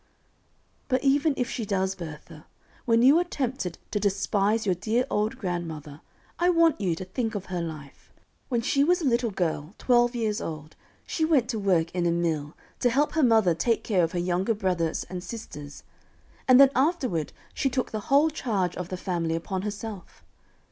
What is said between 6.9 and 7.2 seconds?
to